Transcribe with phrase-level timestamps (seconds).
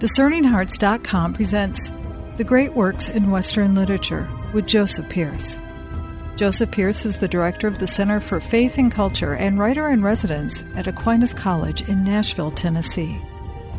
[0.00, 1.92] DiscerningHearts.com presents
[2.38, 5.58] The Great Works in Western Literature with Joseph Pearce.
[6.36, 10.02] Joseph Pearce is the director of the Center for Faith and Culture and writer in
[10.02, 13.20] residence at Aquinas College in Nashville, Tennessee.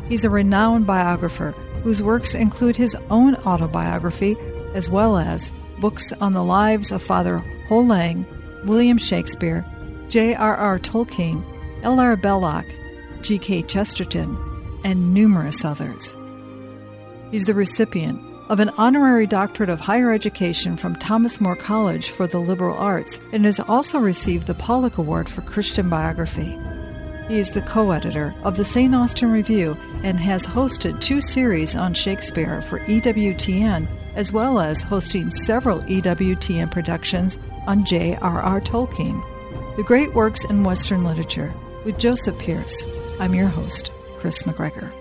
[0.09, 4.37] He's a renowned biographer whose works include his own autobiography
[4.75, 8.27] as well as books on the lives of Father Ho Lung,
[8.65, 9.65] William Shakespeare,
[10.09, 10.77] J.R.R.
[10.77, 11.43] Tolkien,
[11.81, 12.67] Hilaire Belloc,
[13.23, 13.63] G.K.
[13.63, 14.50] Chesterton,
[14.83, 16.15] and numerous others.
[17.31, 22.27] He's the recipient of an honorary doctorate of higher education from Thomas More College for
[22.27, 26.57] the liberal arts and has also received the Pollock Award for Christian biography.
[27.29, 28.93] He is the co editor of the St.
[28.93, 35.31] Austin Review and has hosted two series on Shakespeare for EWTN, as well as hosting
[35.31, 38.59] several EWTN productions on J.R.R.
[38.59, 39.23] Tolkien.
[39.77, 41.53] The Great Works in Western Literature
[41.85, 42.83] with Joseph Pearce.
[43.21, 44.93] I'm your host, Kris McGregor.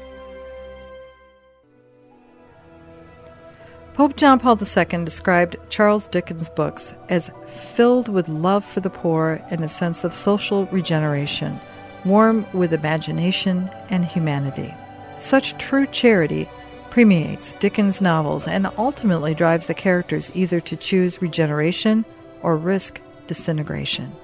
[3.93, 9.43] Pope John Paul II described Charles Dickens' books as filled with love for the poor
[9.51, 11.61] and a sense of social regeneration,
[12.07, 14.75] warm with imagination and humanity.
[15.19, 16.49] Such true charity
[16.89, 22.07] permeates Dickens' novels and ultimately drives the characters either to choose regeneration
[22.41, 24.17] or risk disintegration.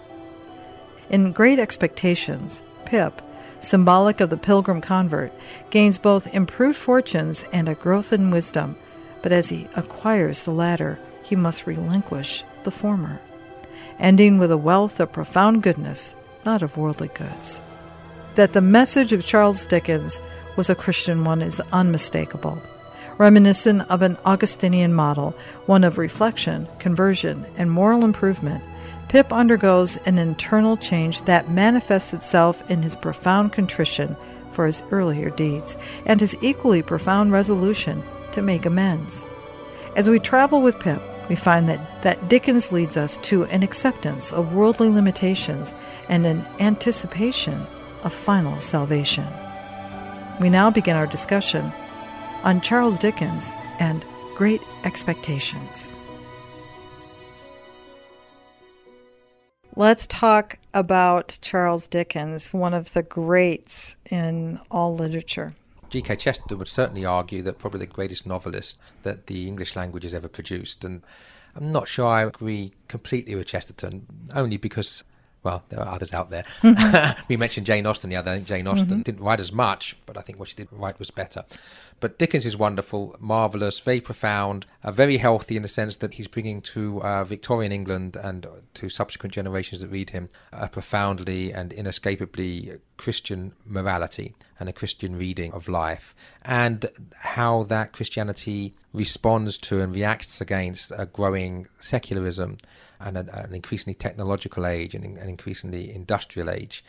[1.11, 3.21] In Great Expectations, Pip,
[3.61, 5.33] symbolic of the pilgrim convert,
[5.71, 8.77] gains both improved fortunes and a growth in wisdom
[9.27, 13.21] but as he acquires the latter, he must relinquish the former,
[13.99, 17.61] ending with a wealth of profound goodness, not of worldly goods.
[18.37, 20.21] That the message of Charles Dickens
[20.55, 22.63] was a Christian one is unmistakable.
[23.19, 25.35] Reminiscent of an Augustinian model,
[25.65, 28.63] one of reflection, conversion, and moral improvement,
[29.09, 34.17] Pip undergoes an internal change that manifests itself in his profound contrition
[34.53, 35.77] for his earlier deeds
[36.07, 39.25] and his equally profound resolution to make amends.
[39.95, 44.33] As we travel with Pip, we find that, that Dickens leads us to an acceptance
[44.33, 45.75] of worldly limitations
[46.09, 47.67] and an anticipation
[48.03, 49.27] of final salvation.
[50.41, 51.73] We now begin our discussion
[52.43, 53.51] on Charles Dickens
[53.81, 54.05] and
[54.37, 55.91] Great Expectations.
[59.79, 65.51] Let's talk about Charles Dickens, one of the greats in all literature.
[65.91, 66.17] G.K.
[66.17, 70.29] Chesterton would certainly argue that probably the greatest novelist that the English language has ever
[70.29, 70.83] produced.
[70.83, 71.03] And
[71.55, 75.05] I'm not sure I agree completely with Chesterton, only because
[75.47, 76.45] well, there are others out there.
[76.67, 77.23] Mm-hmm.
[77.29, 78.33] we mentioned Jane Austen the other.
[78.33, 79.03] I think Jane Austen mm-hmm.
[79.03, 81.45] didn't write as much, but I think what she did write was better.
[82.01, 86.27] But Dickens is wonderful, marvelous, very profound, uh, very healthy in the sense that he's
[86.27, 91.73] bringing to uh, Victorian England and to subsequent generations that read him a profoundly and
[91.73, 96.87] inescapably Christian morality and a Christian reading of life, and
[97.19, 102.59] how that Christianity responds to and reacts against a growing secularism
[102.99, 106.83] and a, an increasingly technological age and an increasingly industrial age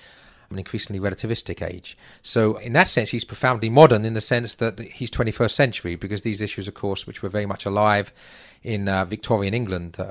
[0.50, 1.97] and an increasingly relativistic age.
[2.22, 6.22] So, in that sense, he's profoundly modern in the sense that he's 21st century because
[6.22, 8.13] these issues, of course, which were very much alive
[8.63, 10.03] in uh, Victorian England, uh,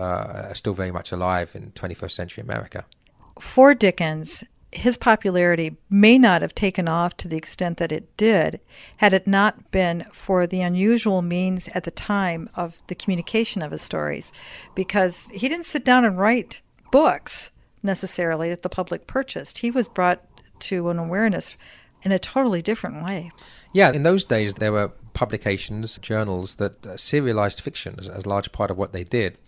[0.48, 2.84] are still very much alive in 21st century America.
[3.40, 8.60] For Dickens, his popularity may not have taken off to the extent that it did
[8.98, 13.70] had it not been for the unusual means at the time of the communication of
[13.70, 14.32] his stories,
[14.74, 16.60] because he didn't sit down and write
[16.90, 17.50] books
[17.82, 19.58] necessarily that the public purchased.
[19.58, 20.22] He was brought
[20.60, 21.56] to an awareness
[22.02, 23.30] in a totally different way.
[23.72, 28.28] Yeah, in those days there were publications, journals that uh, serialized fiction as, as, a
[28.28, 29.38] large part of what they did.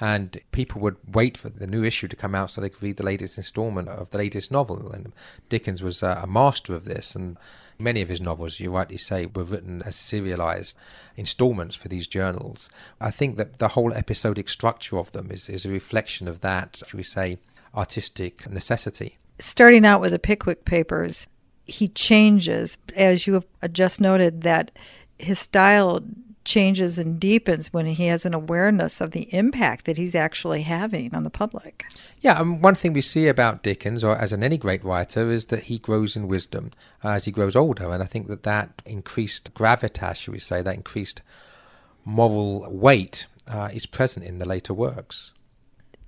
[0.00, 2.96] And people would wait for the new issue to come out so they could read
[2.96, 4.90] the latest installment of the latest novel.
[4.90, 5.12] And
[5.50, 7.14] Dickens was uh, a master of this.
[7.14, 7.36] And
[7.78, 10.78] many of his novels, you rightly say, were written as serialized
[11.14, 12.70] installments for these journals.
[12.98, 16.80] I think that the whole episodic structure of them is, is a reflection of that,
[16.86, 17.36] should we say,
[17.74, 19.18] artistic necessity.
[19.38, 21.28] Starting out with the Pickwick Papers,
[21.66, 24.70] he changes, as you have just noted, that
[25.18, 26.02] his style
[26.44, 31.14] changes and deepens when he has an awareness of the impact that he's actually having
[31.14, 31.84] on the public.
[32.20, 35.46] Yeah, and one thing we see about Dickens, or as in any great writer, is
[35.46, 36.72] that he grows in wisdom
[37.04, 40.74] as he grows older, and I think that that increased gravitas, shall we say, that
[40.74, 41.20] increased
[42.04, 45.32] moral weight uh, is present in the later works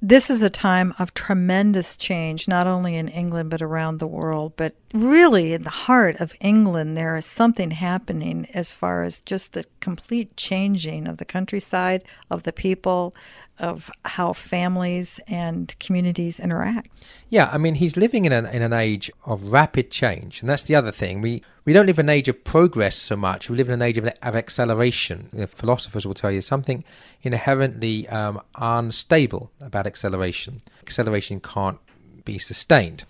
[0.03, 4.55] this is a time of tremendous change, not only in England but around the world.
[4.57, 9.53] But really, in the heart of England, there is something happening as far as just
[9.53, 13.15] the complete changing of the countryside, of the people,
[13.61, 16.91] of how families and communities interact.
[17.29, 20.41] Yeah, I mean, he's living in an, in an age of rapid change.
[20.41, 21.21] And that's the other thing.
[21.21, 23.49] We, we don't live in an age of progress so much.
[23.49, 25.29] We live in an age of, of acceleration.
[25.49, 26.85] Philosophers will tell you something
[27.23, 30.59] inherently um, unstable about acceleration.
[30.83, 31.79] Acceleration can't
[32.25, 33.05] be sustained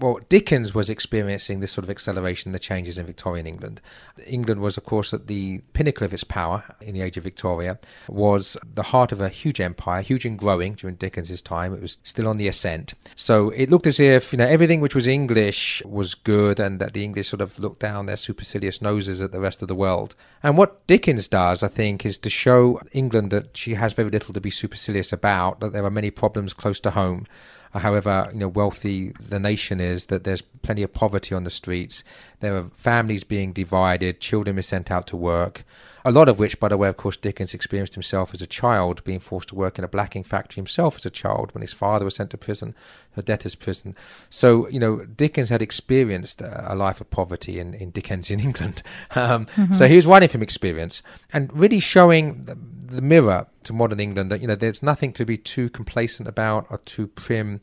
[0.00, 3.80] well, Dickens was experiencing this sort of acceleration, the changes in Victorian England.
[4.26, 7.78] England was, of course, at the pinnacle of its power in the age of Victoria,
[8.08, 11.74] was the heart of a huge empire, huge and growing during Dickens's time.
[11.74, 12.94] It was still on the ascent.
[13.16, 16.92] So it looked as if, you know, everything which was English was good and that
[16.92, 20.14] the English sort of looked down their supercilious noses at the rest of the world.
[20.44, 24.32] And what Dickens does, I think, is to show England that she has very little
[24.32, 27.26] to be supercilious about, that there are many problems close to home
[27.74, 31.50] Uh, however you know wealthy the nation is, that there's plenty of poverty on the
[31.50, 32.04] streets.
[32.40, 35.64] There are families being divided, children being sent out to work.
[36.04, 39.02] A lot of which, by the way, of course, Dickens experienced himself as a child,
[39.04, 42.04] being forced to work in a blacking factory himself as a child when his father
[42.04, 42.74] was sent to prison,
[43.16, 43.96] a debtor's prison.
[44.30, 48.82] So, you know, Dickens had experienced a life of poverty in, in Dickensian England.
[49.14, 49.72] Um, mm-hmm.
[49.72, 51.02] So he was writing from experience
[51.32, 52.56] and really showing the,
[52.86, 56.66] the mirror to modern England that, you know, there's nothing to be too complacent about
[56.70, 57.60] or too prim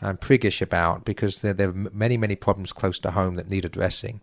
[0.00, 3.64] and priggish about because there, there are many, many problems close to home that need
[3.64, 4.20] addressing.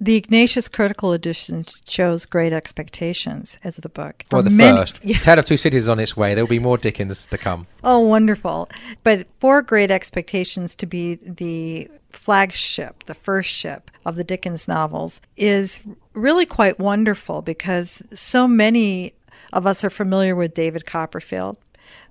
[0.00, 4.24] The Ignatius Critical Edition shows Great Expectations as the book.
[4.28, 5.00] For well, the many, first.
[5.04, 5.18] Yeah.
[5.18, 6.34] Tale of Two Cities is on its way.
[6.34, 7.66] There will be more Dickens to come.
[7.84, 8.68] Oh, wonderful.
[9.04, 15.20] But for Great Expectations to be the flagship, the first ship of the Dickens novels,
[15.36, 15.80] is
[16.12, 19.14] really quite wonderful because so many
[19.52, 21.56] of us are familiar with David Copperfield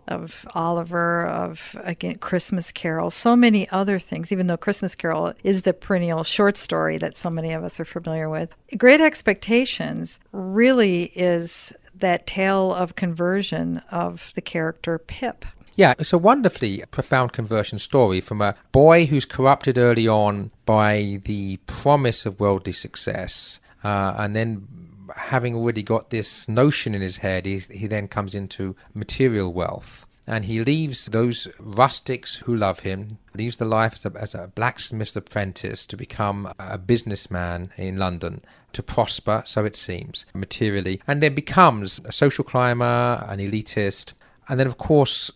[0.08, 5.64] of Oliver, of again Christmas Carol, so many other things, even though Christmas Carol is
[5.64, 8.50] the perennial short story that so many of us are familiar with.
[8.78, 15.46] Great Expectations really is that tale of conversion of the character Pip.
[15.76, 21.20] Yeah, it's a wonderfully profound conversion story from a boy who's corrupted early on by
[21.26, 24.68] the promise of worldly success, uh, and then
[25.16, 30.06] having already got this notion in his head, he, he then comes into material wealth.
[30.26, 34.52] And he leaves those rustics who love him, leaves the life as a, as a
[34.56, 38.42] blacksmith's apprentice to become a businessman in London,
[38.72, 44.14] to prosper, so it seems, materially, and then becomes a social climber, an elitist.
[44.48, 45.30] And then, of course,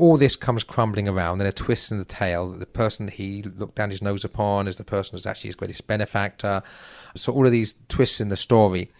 [0.00, 1.38] all this comes crumbling around.
[1.38, 4.24] Then a twist in the tale that the person that he looked down his nose
[4.24, 6.62] upon is the person who's actually his greatest benefactor.
[7.14, 8.90] So all of these twists in the story,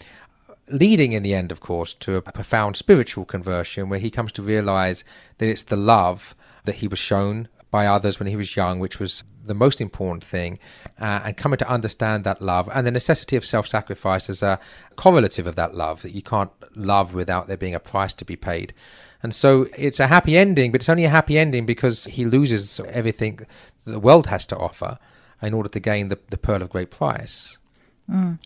[0.69, 4.43] leading in the end, of course, to a profound spiritual conversion where he comes to
[4.43, 5.03] realize
[5.39, 8.99] that it's the love that he was shown by others when he was young, which
[8.99, 10.59] was the most important thing,
[11.01, 14.61] uh, and coming to understand that love and the necessity of self sacrifice as a
[14.97, 18.37] correlative of that love, that you can't love without there being a price to be
[18.37, 18.75] paid.
[19.23, 22.81] And so it's a happy ending, but it's only a happy ending because he loses
[22.89, 23.41] everything
[23.85, 24.99] the world has to offer
[25.43, 27.59] in order to gain the, the pearl of great price.
[28.11, 28.39] Mm.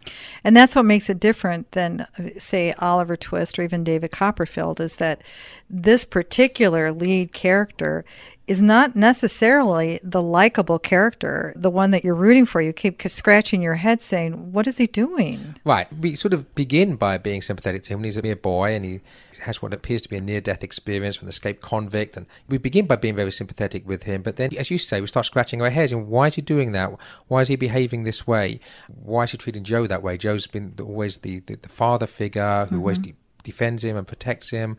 [0.43, 2.07] And that's what makes it different than,
[2.39, 5.23] say, Oliver Twist or even David Copperfield, is that
[5.71, 8.05] this particular lead character
[8.47, 12.61] is not necessarily the likable character, the one that you're rooting for.
[12.61, 15.57] You keep scratching your head saying, What is he doing?
[15.65, 15.91] Right.
[15.93, 18.85] We sort of begin by being sympathetic to him when he's a mere boy and
[18.85, 19.01] he
[19.41, 22.17] has what appears to be a near death experience from an escaped convict.
[22.17, 24.23] And we begin by being very sympathetic with him.
[24.23, 26.73] But then, as you say, we start scratching our heads and why is he doing
[26.73, 26.93] that?
[27.29, 28.61] Why is he behaving this way?
[28.89, 30.19] Why is he treating Joe that way?
[30.19, 32.79] Joe's been always the, the, the father figure who mm-hmm.
[32.79, 34.77] always de- defends him and protects him.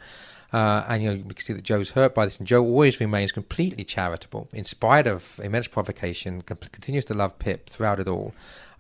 [0.54, 3.00] Uh, and you know, we can see that Joe's hurt by this, and Joe always
[3.00, 8.34] remains completely charitable, in spite of immense provocation, continues to love Pip throughout it all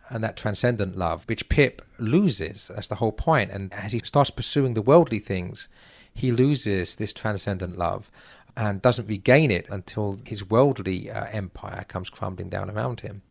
[0.10, 2.70] and that transcendent love, which Pip loses.
[2.74, 3.52] That's the whole point.
[3.52, 5.68] And as he starts pursuing the worldly things,
[6.14, 8.12] he loses this transcendent love
[8.56, 13.22] and doesn't regain it until his worldly uh, empire comes crumbling down around him.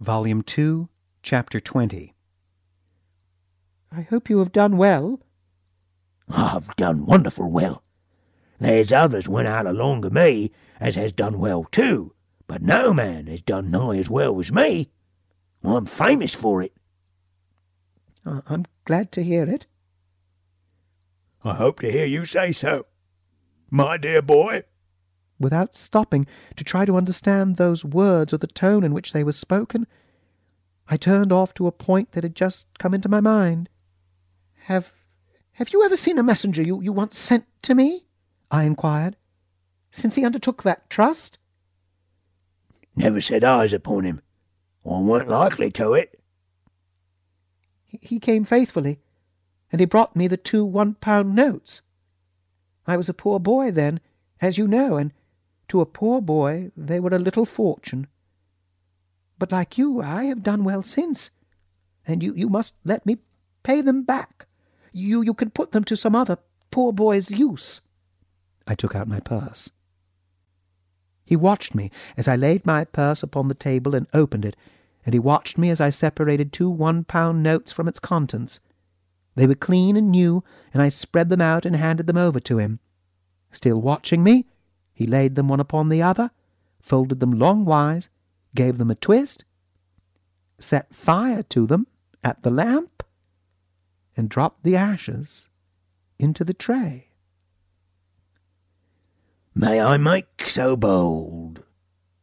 [0.00, 0.88] Volume 2,
[1.22, 2.14] Chapter 20.
[3.90, 5.20] I hope you have done well.
[6.30, 7.82] I've done wonderful well.
[8.58, 12.14] There's others went out along of me as has done well too,
[12.46, 14.90] but no man has done nigh as well as me.
[15.62, 16.72] I'm famous for it.
[18.24, 19.66] I'm glad to hear it.
[21.44, 22.86] I hope to hear you say so,
[23.70, 24.64] my dear boy.
[25.38, 29.32] Without stopping to try to understand those words or the tone in which they were
[29.32, 29.86] spoken,
[30.88, 33.68] I turned off to a point that had just come into my mind.
[34.64, 34.92] Have
[35.58, 38.04] have you ever seen a messenger you, you once sent to me?
[38.48, 39.16] I inquired.
[39.90, 41.40] Since he undertook that trust?
[42.94, 44.22] Never set eyes upon him.
[44.86, 46.20] I weren't likely to it.
[47.86, 49.00] He came faithfully,
[49.72, 51.82] and he brought me the two one-pound notes.
[52.86, 53.98] I was a poor boy then,
[54.40, 55.12] as you know, and
[55.66, 58.06] to a poor boy they were a little fortune.
[59.40, 61.32] But like you, I have done well since,
[62.06, 63.18] and you, you must let me
[63.64, 64.46] pay them back.
[64.92, 66.38] You, you can put them to some other
[66.70, 67.80] poor boy's use.
[68.66, 69.70] I took out my purse.
[71.24, 74.56] He watched me as I laid my purse upon the table and opened it,
[75.04, 78.60] and he watched me as I separated two one-pound notes from its contents.
[79.34, 80.42] They were clean and new,
[80.72, 82.80] and I spread them out and handed them over to him.
[83.52, 84.46] Still watching me,
[84.92, 86.30] he laid them one upon the other,
[86.80, 88.08] folded them longwise,
[88.54, 89.44] gave them a twist,
[90.58, 91.86] set fire to them
[92.24, 93.02] at the lamp,
[94.18, 95.48] and dropped the ashes
[96.18, 97.06] into the tray.
[99.54, 101.62] May I make so bold?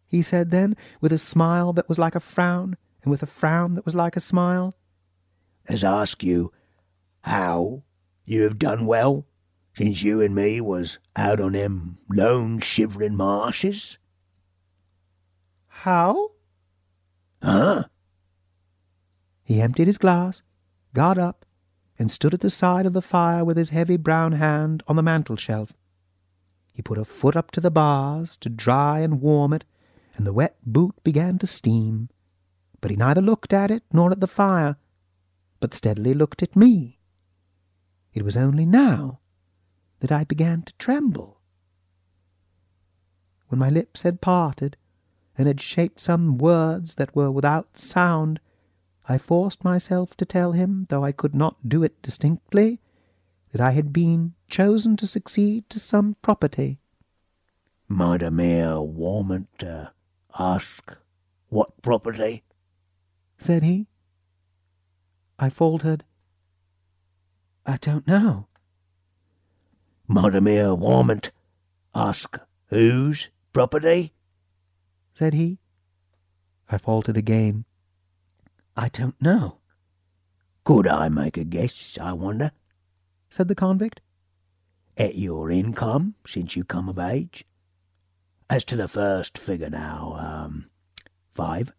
[0.05, 3.75] He said then, with a smile that was like a frown, and with a frown
[3.75, 4.75] that was like a smile,
[5.69, 6.51] As ask you
[7.21, 7.83] how
[8.25, 9.25] you have done well
[9.73, 13.99] since you and me was out on them lone shivering marshes?
[15.67, 16.31] How?
[17.41, 17.83] Huh?
[19.45, 20.41] He emptied his glass,
[20.93, 21.45] got up,
[21.97, 25.03] and stood at the side of the fire with his heavy brown hand on the
[25.03, 25.73] mantel shelf.
[26.73, 29.63] He put a foot up to the bars to dry and warm it,
[30.15, 32.09] and the wet boot began to steam.
[32.81, 34.75] But he neither looked at it nor at the fire,
[35.59, 36.99] but steadily looked at me.
[38.13, 39.19] It was only now
[40.01, 41.39] that I began to tremble.
[43.47, 44.75] When my lips had parted,
[45.37, 48.39] and had shaped some words that were without sound,
[49.07, 52.79] I forced myself to tell him, though I could not do it distinctly,
[53.51, 56.79] that I had been chosen to succeed to some property.
[57.87, 58.77] Might a mere
[59.63, 59.87] uh,
[60.39, 60.97] ask
[61.49, 62.43] what property?
[63.37, 63.87] said he.
[65.37, 66.03] I faltered,
[67.65, 68.47] I don't know.
[70.07, 70.75] Might a mere
[71.93, 74.13] ask whose property?
[75.13, 75.59] said he.
[76.69, 77.65] I faltered again.
[78.75, 79.59] I don't know,
[80.65, 82.51] Could I make a guess, I wonder,
[83.29, 84.01] said the convict.
[84.97, 87.45] at your income since you come of age?
[88.49, 90.69] As to the first figure now, um,
[91.33, 91.71] five?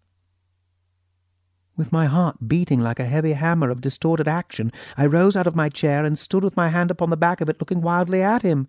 [1.76, 5.54] With my heart beating like a heavy hammer of distorted action, I rose out of
[5.56, 8.42] my chair and stood with my hand upon the back of it, looking wildly at
[8.42, 8.68] him.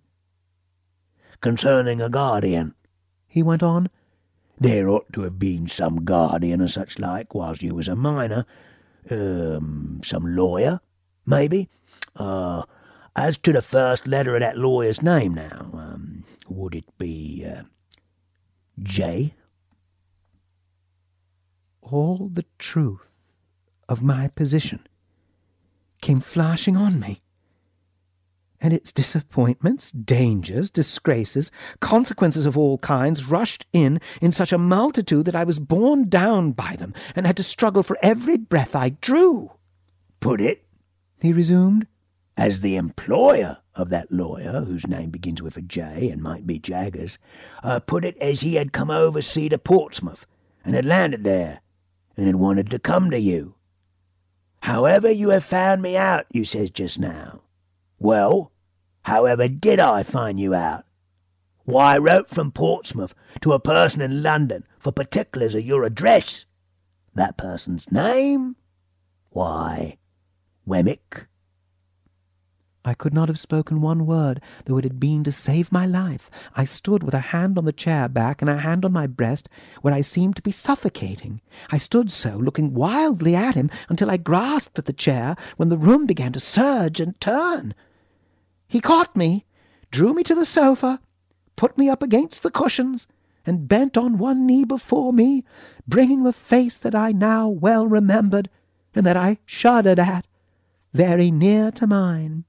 [1.40, 2.74] Concerning a guardian,
[3.28, 3.90] He went on,
[4.60, 8.46] there ought to have been some guardian or such like whilst you was a minor.
[9.10, 10.82] Um, some lawyer,
[11.26, 11.70] maybe.
[12.16, 12.64] Uh,
[13.16, 17.64] as to the first letter of that lawyer's name now, um, would it be uh,
[18.82, 19.34] J?
[21.92, 23.08] all the truth
[23.88, 24.86] of my position
[26.02, 27.22] came flashing on me.
[28.60, 35.26] And its disappointments, dangers, disgraces, consequences of all kinds rushed in in such a multitude
[35.28, 38.90] that I was borne down by them and had to struggle for every breath I
[38.90, 39.52] drew.
[40.20, 40.66] Put it
[41.22, 41.86] He resumed,
[42.36, 46.60] as the employer of that lawyer, whose name begins with a J and might be
[46.60, 47.18] Jaggers,
[47.64, 50.26] uh, put it as he had come oversea to Portsmouth
[50.64, 51.62] and had landed there
[52.16, 53.56] and had wanted to come to you.
[54.62, 57.37] However you have found me out, you says just now.
[58.00, 58.52] Well,
[59.04, 60.86] however did I find you out?
[61.64, 66.46] Why, I wrote from Portsmouth to a person in London for particulars of your address.
[67.14, 68.56] That person's name?
[69.32, 69.98] Why,
[70.66, 71.28] Wemmick.
[72.86, 76.32] I could not have spoken one word, though it had been to save my life.
[76.56, 79.50] I stood with a hand on the chair back and a hand on my breast,
[79.82, 81.42] where I seemed to be suffocating.
[81.70, 85.78] I stood so, looking wildly at him, until I grasped at the chair, when the
[85.78, 87.76] room began to surge and turn.
[88.68, 89.46] He caught me,
[89.92, 91.00] drew me to the sofa,
[91.56, 93.08] put me up against the cushions,
[93.46, 95.46] and bent on one knee before me,
[95.88, 98.50] bringing the face that I now well remembered,
[98.94, 100.28] and that I shuddered at,
[100.94, 102.44] very near to mine.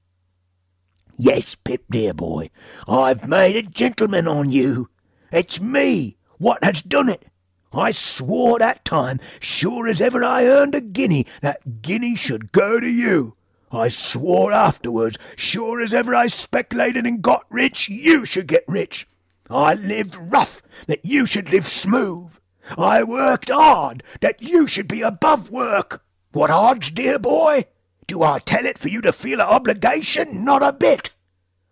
[1.15, 2.49] Yes, Pip, dear boy,
[2.87, 4.89] I've made a gentleman on you.
[5.31, 7.25] It's me what has done it.
[7.71, 12.79] I swore that time, sure as ever I earned a guinea, that guinea should go
[12.79, 13.35] to you.
[13.71, 19.07] I swore afterwards, sure as ever I speculated and got rich, you should get rich.
[19.49, 22.35] I lived rough, that you should live smooth.
[22.77, 26.03] I worked hard, that you should be above work.
[26.31, 27.65] What odds, dear boy?
[28.07, 30.43] Do I tell it for you to feel a obligation?
[30.43, 31.11] Not a bit.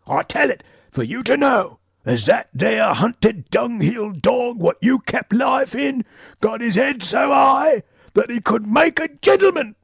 [0.05, 4.99] I tell it for you to know as that there hunted dunghill dog what you
[4.99, 6.05] kept life in
[6.39, 9.75] got his head so high that he could make a gentleman.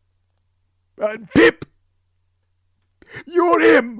[0.97, 1.65] And Pip,
[3.25, 3.99] you're him.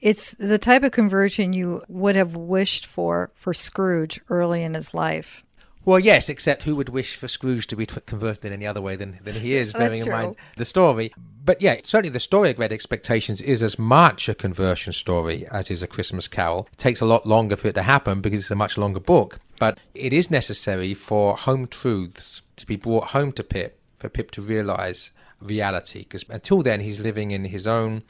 [0.00, 4.94] It's the type of conversion you would have wished for for Scrooge early in his
[4.94, 5.42] life.
[5.84, 8.82] Well, yes, except who would wish for Scrooge to be t- converted in any other
[8.82, 10.12] way than, than he is, oh, bearing in true.
[10.12, 11.14] mind the story.
[11.42, 15.70] But yeah, certainly the story of Great Expectations is as much a conversion story as
[15.70, 16.68] is A Christmas Carol.
[16.72, 19.40] It takes a lot longer for it to happen because it's a much longer book.
[19.58, 24.30] But it is necessary for home truths to be brought home to Pip, for Pip
[24.32, 26.00] to realize reality.
[26.00, 28.02] Because until then, he's living in his own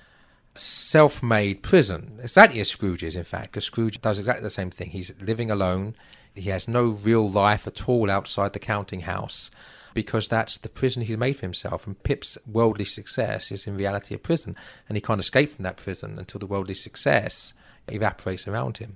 [0.54, 2.18] self made prison.
[2.23, 4.90] Exactly as Scrooge is, in fact, because Scrooge does exactly the same thing.
[4.90, 5.94] He's living alone.
[6.35, 9.50] He has no real life at all outside the counting house
[9.94, 11.87] because that's the prison he's made for himself.
[11.87, 14.54] And Pip's worldly success is in reality a prison,
[14.88, 17.54] and he can't escape from that prison until the worldly success
[17.88, 18.94] evaporates around him.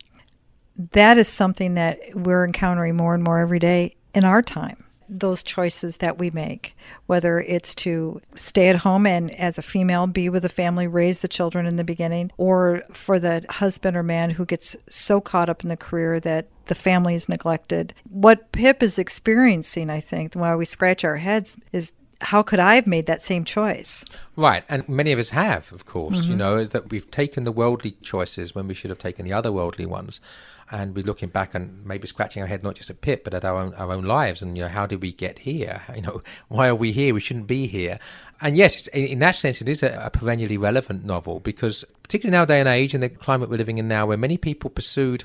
[0.92, 4.76] That is something that we're encountering more and more every day in our time.
[5.14, 6.74] Those choices that we make,
[7.06, 11.20] whether it's to stay at home and as a female be with the family, raise
[11.20, 15.50] the children in the beginning, or for the husband or man who gets so caught
[15.50, 17.92] up in the career that the family is neglected.
[18.08, 21.92] What Pip is experiencing, I think, while we scratch our heads, is
[22.22, 24.04] how could I have made that same choice?
[24.36, 26.24] Right, and many of us have, of course.
[26.24, 26.38] You mm-hmm.
[26.38, 29.52] know, is that we've taken the worldly choices when we should have taken the other
[29.52, 30.20] worldly ones,
[30.70, 33.44] and we're looking back and maybe scratching our head not just at Pip but at
[33.44, 35.82] our own our own lives, and you know, how did we get here?
[35.94, 37.12] You know, why are we here?
[37.12, 37.98] We shouldn't be here.
[38.40, 41.84] And yes, it's, in, in that sense, it is a, a perennially relevant novel because,
[42.02, 44.70] particularly now day and age, in the climate we're living in now, where many people
[44.70, 45.24] pursued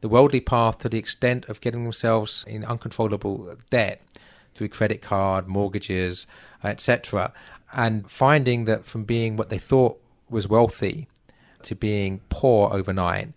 [0.00, 4.00] the worldly path to the extent of getting themselves in uncontrollable debt
[4.54, 6.26] through credit card, mortgages,
[6.62, 7.32] etc.,
[7.72, 11.08] and finding that from being what they thought was wealthy
[11.62, 13.32] to being poor overnight.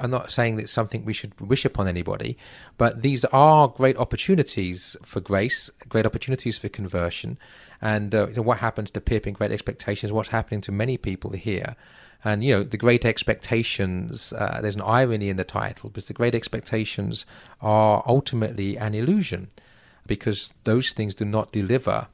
[0.00, 2.36] I'm not saying that it's something we should wish upon anybody,
[2.76, 7.38] but these are great opportunities for grace, great opportunities for conversion.
[7.80, 10.96] And uh, you know, what happens to Pip in Great Expectations, what's happening to many
[10.96, 11.76] people here.
[12.24, 16.12] And, you know, the Great Expectations, uh, there's an irony in the title, because the
[16.12, 17.26] Great Expectations
[17.60, 19.50] are ultimately an illusion,
[20.06, 22.08] because those things do not deliver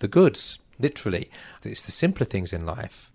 [0.00, 1.30] the goods, literally.
[1.62, 3.10] It's the simpler things in life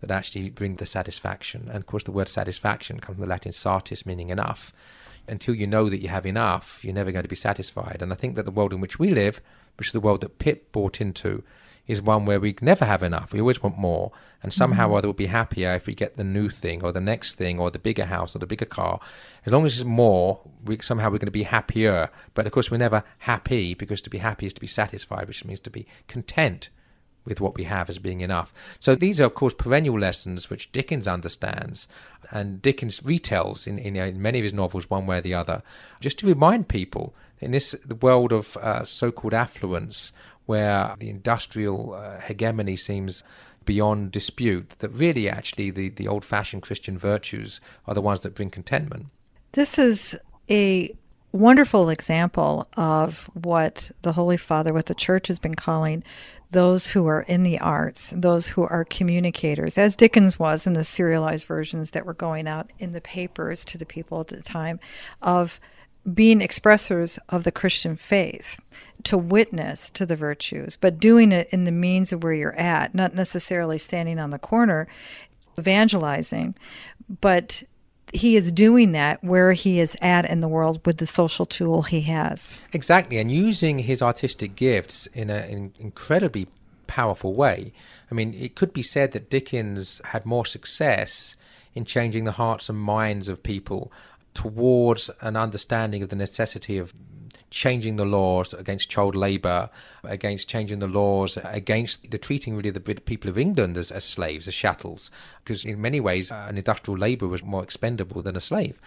[0.00, 1.68] that actually bring the satisfaction.
[1.68, 4.72] And of course, the word satisfaction comes from the Latin satis, meaning enough.
[5.28, 7.98] Until you know that you have enough, you're never going to be satisfied.
[8.00, 9.40] And I think that the world in which we live,
[9.76, 11.44] which is the world that Pip bought into,
[11.90, 13.32] is one where we never have enough.
[13.32, 14.12] We always want more.
[14.42, 14.92] And somehow mm-hmm.
[14.92, 17.58] or other we'll be happier if we get the new thing or the next thing
[17.58, 19.00] or the bigger house or the bigger car.
[19.44, 22.08] As long as it's more, we, somehow we're going to be happier.
[22.34, 25.44] But of course, we're never happy because to be happy is to be satisfied, which
[25.44, 26.70] means to be content
[27.24, 28.52] with what we have as being enough.
[28.78, 31.86] So these are, of course, perennial lessons which Dickens understands,
[32.30, 35.62] and Dickens retells in, in, in many of his novels, one way or the other,
[36.00, 40.12] just to remind people in this the world of uh, so-called affluence,
[40.46, 43.22] where the industrial uh, hegemony seems
[43.64, 48.50] beyond dispute, that really, actually, the, the old-fashioned Christian virtues are the ones that bring
[48.50, 49.06] contentment.
[49.52, 50.94] This is a
[51.32, 56.02] wonderful example of what the Holy Father, what the Church has been calling
[56.50, 60.82] those who are in the arts, those who are communicators, as Dickens was in the
[60.82, 64.80] serialized versions that were going out in the papers to the people at the time,
[65.22, 65.60] of
[66.12, 68.60] being expressors of the Christian faith,
[69.04, 72.94] to witness to the virtues, but doing it in the means of where you're at,
[72.94, 74.88] not necessarily standing on the corner
[75.58, 76.54] evangelizing,
[77.20, 77.62] but
[78.12, 81.82] he is doing that where he is at in the world with the social tool
[81.82, 82.58] he has.
[82.72, 86.48] Exactly, and using his artistic gifts in an incredibly
[86.86, 87.72] powerful way.
[88.10, 91.36] I mean, it could be said that Dickens had more success
[91.74, 93.92] in changing the hearts and minds of people
[94.34, 96.92] towards an understanding of the necessity of
[97.50, 99.68] changing the laws against child labour,
[100.04, 104.46] against changing the laws against the treating really the people of England as, as slaves,
[104.48, 105.10] as chattels,
[105.42, 108.80] because in many ways uh, an industrial labour was more expendable than a slave.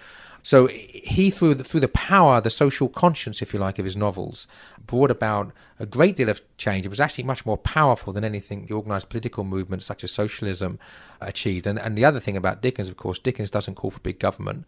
[0.45, 3.95] So he, through the, through the power, the social conscience, if you like, of his
[3.95, 4.45] novels,
[4.85, 6.85] brought about a great deal of change.
[6.85, 10.79] It was actually much more powerful than anything the organised political movements such as socialism
[11.21, 11.65] achieved.
[11.65, 14.65] And, and the other thing about Dickens, of course, Dickens doesn't call for big government.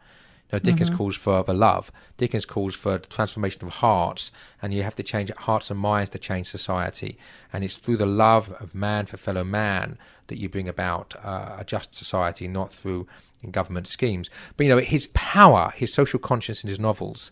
[0.54, 0.98] Know, Dickens Mm-hmm.
[0.98, 1.92] calls for the love.
[2.18, 4.32] Dickens calls for the transformation of hearts,
[4.62, 7.18] and you have to change hearts and minds to change society.
[7.52, 11.58] And it's through the love of man for fellow man that you bring about uh,
[11.60, 13.08] a just society, not through
[13.52, 14.30] government schemes.
[14.56, 17.32] But you know, his power, his social conscience in his novels.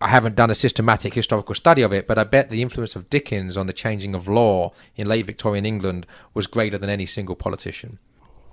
[0.00, 3.10] I haven't done a systematic historical study of it, but I bet the influence of
[3.10, 7.34] Dickens on the changing of law in late Victorian England was greater than any single
[7.34, 7.98] politician.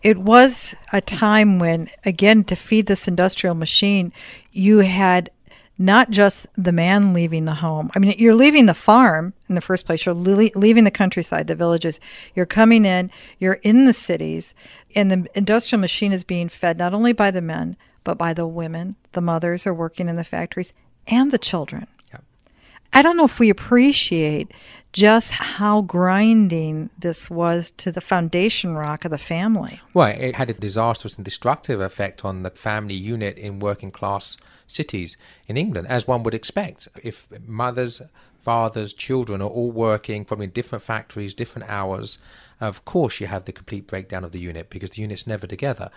[0.05, 4.13] It was a time when, again, to feed this industrial machine,
[4.51, 5.31] you had
[5.79, 7.89] not just the man leaving the home.
[7.95, 10.05] I mean, you're leaving the farm in the first place.
[10.05, 11.99] You're le- leaving the countryside, the villages.
[12.35, 14.53] You're coming in, you're in the cities,
[14.93, 18.45] and the industrial machine is being fed not only by the men, but by the
[18.45, 18.97] women.
[19.13, 20.71] The mothers are working in the factories
[21.07, 21.87] and the children.
[22.93, 24.51] I don't know if we appreciate
[24.95, 29.81] just how grinding this was to the foundation rock of the family.
[29.93, 34.37] Well, it had a disastrous and destructive effect on the family unit in working class
[34.67, 36.87] cities in England, as one would expect.
[37.03, 38.01] If mothers,
[38.39, 42.17] fathers, children are all working probably in different factories, different hours,
[42.61, 45.89] of course you have the complete breakdown of the unit because the unit's never together.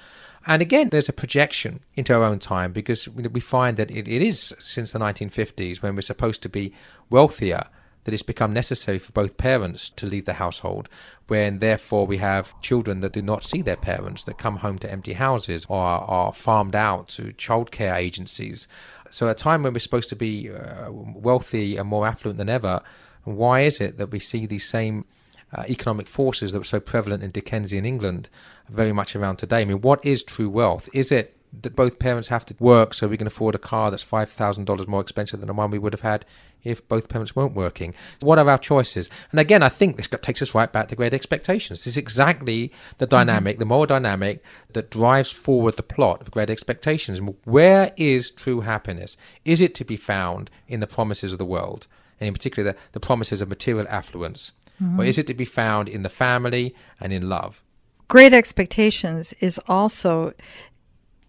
[0.45, 4.23] And again, there's a projection into our own time because we find that it, it
[4.23, 6.75] is since the 1950s when we're supposed to be
[7.11, 7.69] wealthier
[8.09, 10.89] that it's become necessary for both parents to leave the household,
[11.27, 14.91] when therefore we have children that do not see their parents, that come home to
[14.91, 18.67] empty houses or are, farmed out to childcare agencies.
[19.11, 22.49] So, at a time when we're supposed to be uh, wealthy and more affluent than
[22.49, 22.81] ever,
[23.25, 25.05] why is it that we see these same
[25.53, 28.31] uh, economic forces that were so prevalent in Dickensian England
[28.71, 29.61] very much around today?
[29.61, 30.89] I mean, what is true wealth?
[30.95, 34.05] Is it that both parents have to work so we can afford a car that's
[34.05, 36.25] $5,000 more expensive than the one we would have had
[36.65, 37.95] if both parents weren't working.
[38.21, 39.09] What are our choices?
[39.31, 41.81] And again, I think this takes us right back to Great Expectations.
[41.81, 43.11] This is exactly the mm-hmm.
[43.11, 43.61] dynamic, mm-hmm.
[43.61, 47.21] the moral dynamic that drives forward the plot of Great Expectations.
[47.45, 49.17] Where is true happiness?
[49.45, 51.87] Is it to be found in the promises of the world,
[52.21, 54.53] and in particular the, the promises of material affluence?
[54.83, 55.01] Mm-hmm.
[55.01, 57.63] Or is it to be found in the family and in love?
[58.09, 60.33] Great Expectations is also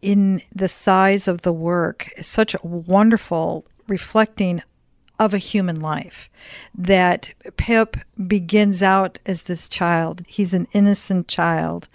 [0.01, 4.61] in the size of the work, is such a wonderful reflecting
[5.19, 6.29] of a human life.
[6.73, 10.23] That Pip begins out as this child.
[10.27, 11.89] He's an innocent child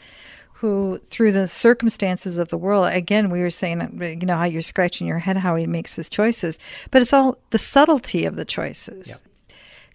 [0.53, 4.63] who, through the circumstances of the world, again, we were saying, you know, how you're
[4.63, 6.59] scratching your head how he makes his choices,
[6.91, 9.09] but it's all the subtlety of the choices.
[9.09, 9.17] Yeah.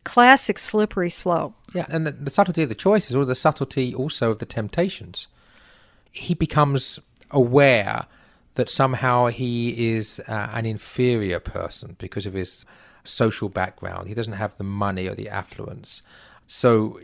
[0.03, 1.53] Classic slippery slope.
[1.73, 5.27] Yeah, and the, the subtlety of the choices, or the subtlety also of the temptations.
[6.11, 6.99] He becomes
[7.31, 8.05] aware
[8.55, 12.65] that somehow he is uh, an inferior person because of his
[13.03, 14.07] social background.
[14.07, 16.01] He doesn't have the money or the affluence.
[16.47, 16.99] So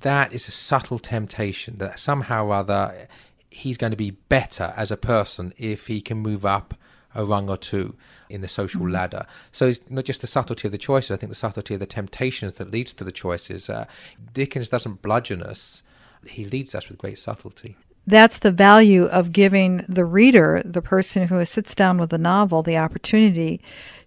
[0.00, 3.08] that is a subtle temptation that somehow or other
[3.50, 6.74] he's going to be better as a person if he can move up
[7.14, 7.96] a rung or two
[8.28, 8.92] in the social mm-hmm.
[8.92, 9.26] ladder.
[9.50, 11.86] So it's not just the subtlety of the choices, I think the subtlety of the
[11.86, 13.68] temptations that leads to the choices.
[13.68, 13.86] Uh,
[14.32, 15.82] Dickens doesn't bludgeon us,
[16.26, 21.28] he leads us with great subtlety that's the value of giving the reader, the person
[21.28, 23.60] who sits down with a novel, the opportunity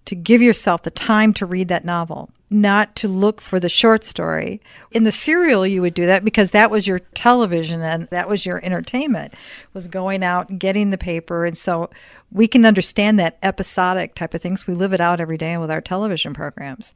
[0.06, 4.04] to give yourself the time to read that novel, not to look for the short
[4.04, 4.60] story.
[4.92, 8.46] In the serial, you would do that because that was your television and that was
[8.46, 9.34] your entertainment,
[9.74, 11.46] was going out and getting the paper.
[11.46, 11.90] And so
[12.32, 14.68] we can understand that episodic type of things.
[14.68, 16.94] We live it out every day with our television programs.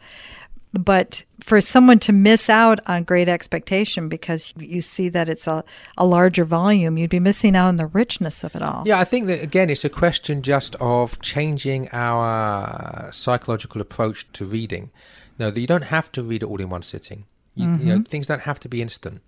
[0.77, 5.63] But for someone to miss out on great expectation because you see that it's a,
[5.97, 8.83] a larger volume, you'd be missing out on the richness of it all.
[8.85, 14.45] Yeah, I think that again, it's a question just of changing our psychological approach to
[14.45, 14.91] reading.
[15.39, 17.25] No, that you don't have to read it all in one sitting.
[17.55, 17.79] You, mm-hmm.
[17.79, 18.03] you know, mm-hmm.
[18.03, 19.21] things don't have to be instant.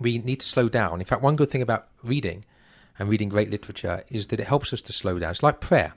[0.00, 1.00] We need to slow down.
[1.00, 2.44] In fact, one good thing about reading
[2.98, 5.30] and reading great literature is that it helps us to slow down.
[5.30, 5.94] It's like prayer.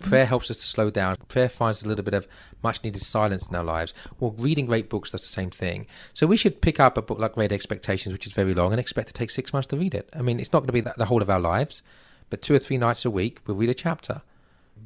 [0.00, 0.28] Prayer mm-hmm.
[0.28, 1.16] helps us to slow down.
[1.28, 2.28] Prayer finds a little bit of
[2.62, 3.94] much needed silence in our lives.
[4.20, 5.86] Well, reading great books does the same thing.
[6.14, 8.80] So we should pick up a book like Great Expectations, which is very long, and
[8.80, 10.08] expect to take six months to read it.
[10.14, 11.82] I mean, it's not going to be the whole of our lives,
[12.30, 14.22] but two or three nights a week, we'll read a chapter.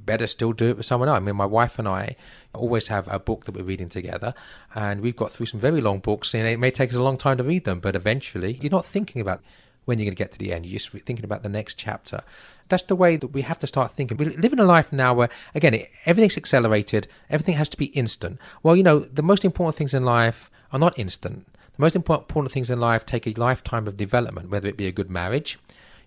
[0.04, 1.18] Better still do it with someone else.
[1.18, 2.16] I mean, my wife and I
[2.54, 4.34] always have a book that we're reading together,
[4.74, 7.18] and we've got through some very long books, and it may take us a long
[7.18, 9.42] time to read them, but eventually you're not thinking about
[9.84, 10.66] when you're going to get to the end.
[10.66, 12.22] You're just thinking about the next chapter.
[12.68, 14.16] That's the way that we have to start thinking.
[14.16, 18.38] We live in a life now where, again, everything's accelerated, everything has to be instant.
[18.62, 21.46] Well, you know, the most important things in life are not instant.
[21.76, 24.92] The most important things in life take a lifetime of development, whether it be a
[24.92, 25.58] good marriage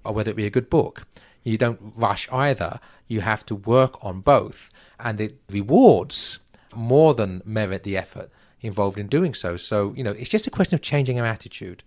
[0.04, 1.06] or whether it be a good book.
[1.44, 2.80] You don't rush either.
[3.08, 4.72] You have to work on both.
[5.00, 6.40] And it rewards
[6.74, 9.58] more than merit the effort involved in doing so.
[9.58, 11.84] So, you know, it's just a question of changing our attitude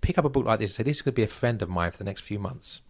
[0.00, 1.90] pick up a book like this and say, This to be a friend of mine
[1.90, 2.80] for the next few months.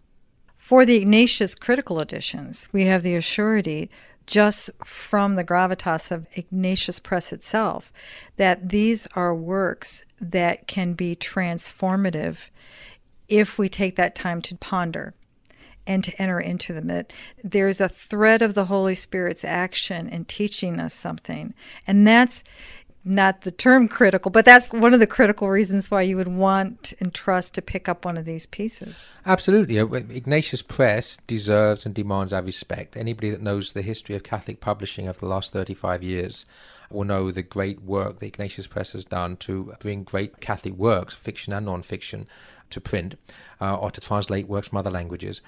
[0.55, 3.89] For the Ignatius critical editions, we have the assurity
[4.25, 7.91] just from the gravitas of Ignatius Press itself
[8.37, 12.37] that these are works that can be transformative
[13.27, 15.13] if we take that time to ponder
[15.87, 17.05] and to enter into them.
[17.43, 21.53] There's a thread of the Holy Spirit's action in teaching us something.
[21.85, 22.43] And that's
[23.05, 26.93] not the term critical, but that's one of the critical reasons why you would want
[26.99, 29.11] and trust to pick up one of these pieces.
[29.25, 29.77] Absolutely.
[29.77, 32.97] Ignatius Press deserves and demands our respect.
[32.97, 36.45] Anybody that knows the history of Catholic publishing over the last 35 years
[36.89, 41.13] will know the great work that Ignatius Press has done to bring great Catholic works,
[41.13, 42.27] fiction and non fiction,
[42.71, 43.15] to print
[43.61, 45.41] uh, or to translate works from other languages.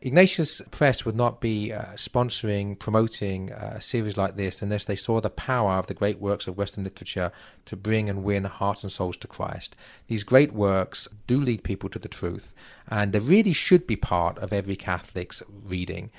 [0.00, 4.96] Ignatius Press would not be uh, sponsoring, promoting uh, a series like this unless they
[4.96, 7.32] saw the power of the great works of Western literature
[7.64, 9.76] to bring and win hearts and souls to Christ.
[10.08, 12.54] These great works do lead people to the truth,
[12.88, 16.10] and they really should be part of every Catholic's reading.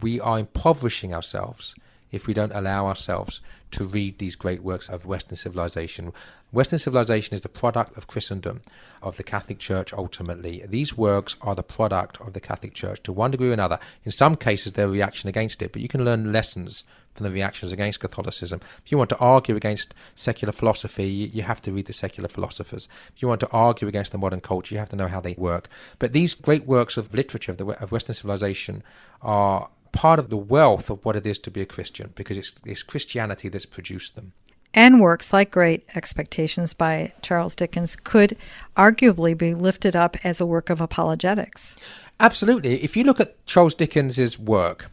[0.00, 1.74] We are impoverishing ourselves
[2.10, 6.12] if we don't allow ourselves to read these great works of Western civilization.
[6.50, 8.62] Western civilization is the product of Christendom,
[9.02, 10.64] of the Catholic Church ultimately.
[10.66, 13.78] These works are the product of the Catholic Church to one degree or another.
[14.04, 16.84] In some cases, they're reaction against it, but you can learn lessons
[17.14, 18.60] from the reactions against Catholicism.
[18.82, 22.88] If you want to argue against secular philosophy, you have to read the secular philosophers.
[23.14, 25.34] If you want to argue against the modern culture, you have to know how they
[25.34, 25.68] work.
[25.98, 28.82] But these great works of literature of Western civilization
[29.20, 32.52] are part of the wealth of what it is to be a Christian because it's,
[32.64, 34.32] it's Christianity that's produced them.
[34.74, 38.36] And works like Great Expectations by Charles Dickens could
[38.76, 41.76] arguably be lifted up as a work of apologetics.
[42.20, 42.82] Absolutely.
[42.82, 44.90] If you look at Charles Dickens's work,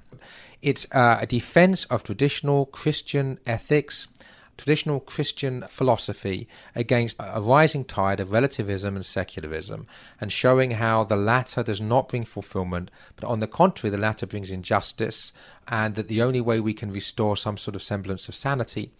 [0.61, 4.07] it's uh, a defense of traditional Christian ethics,
[4.57, 9.85] traditional Christian philosophy against a rising tide of relativism and secularism,
[10.21, 14.25] and showing how the latter does not bring fulfillment, but on the contrary, the latter
[14.25, 15.33] brings injustice,
[15.67, 18.91] and that the only way we can restore some sort of semblance of sanity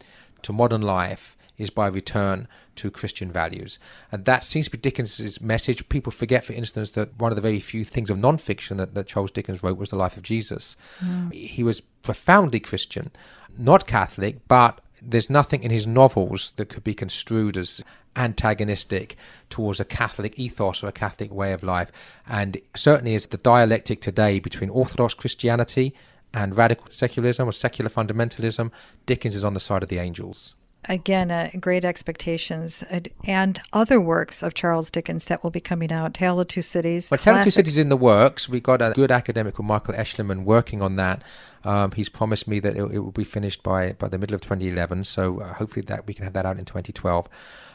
[0.43, 3.80] to modern life is by return to Christian values.
[4.12, 5.88] And that seems to be Dickens's message.
[5.89, 9.08] People forget, for instance, that one of the very few things of non-fiction that, that
[9.08, 10.76] Charles Dickens wrote was the life of Jesus.
[11.00, 11.34] Mm.
[11.34, 13.12] He was profoundly Christian,
[13.58, 17.82] not Catholic, but there's nothing in his novels that could be construed as
[18.15, 19.15] antagonistic
[19.50, 21.91] towards a Catholic ethos or a Catholic way of life.
[22.28, 25.93] And certainly is the dialectic today between Orthodox Christianity
[26.36, 28.69] and radical secularism or secular fundamentalism,
[29.06, 30.56] Dickens is on the side of the angels
[30.89, 35.91] again, uh, Great Expectations, uh, and other works of Charles Dickens that will be coming
[35.91, 36.13] out.
[36.13, 37.10] Tale of Two Cities.
[37.10, 38.48] Well, Tale of Two Cities is in the works.
[38.50, 41.24] We got a good academic called Michael Aeschliman working on that.
[41.65, 44.41] Um, he's promised me that it, it, will be finished by by the middle of
[44.41, 45.04] 2011.
[45.04, 47.28] So uh, hopefully that we can have that out in 2012.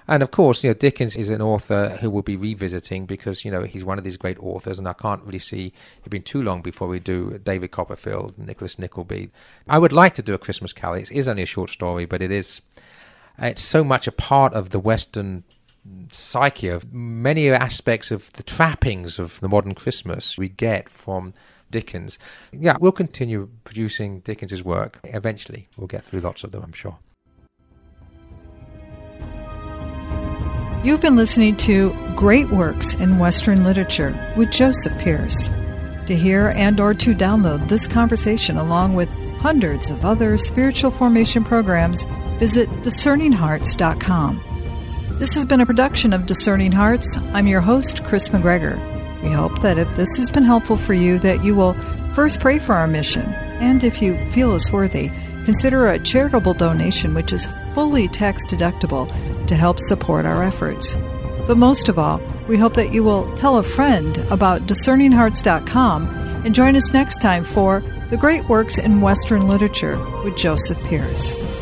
[0.07, 3.51] And of course, you know, Dickens is an author who will be revisiting because you
[3.51, 5.73] know he's one of these great authors, and I can't really see
[6.05, 9.31] it being too long before we do David Copperfield, Nicholas Nickleby.
[9.69, 10.97] I would like to do a Christmas Carol.
[10.97, 12.63] It is only a short story, but it is
[13.39, 15.43] it's so much a part of the Western
[16.13, 21.33] psyche of many aspects of the trappings of the modern Christmas we get from
[21.71, 22.19] Dickens.
[22.53, 25.01] Yeah, we'll continue producing Dickens's work.
[25.05, 26.99] Eventually, we'll get through lots of them, I'm sure.
[30.83, 35.51] You've been listening to Great Works in Western Literature with Joseph Pearce.
[36.07, 41.45] To hear and or to download this conversation along with hundreds of other spiritual formation
[41.45, 42.05] programs,
[42.39, 44.43] visit discerninghearts.com.
[45.19, 47.15] This has been a production of Discerning Hearts.
[47.35, 49.00] I'm your host, Kris McGregor.
[49.23, 51.75] We hope that if this has been helpful for you, that you will
[52.15, 53.23] first pray for our mission,
[53.61, 55.11] and if you feel us worthy,
[55.45, 59.07] consider a charitable donation which is fully tax deductible
[59.47, 60.97] to help support our efforts.
[61.47, 66.09] But most of all, we hope that you will tell a friend about discerninghearts.com
[66.45, 71.60] and join us next time for The Great Works in Western Literature with Joseph Pearce.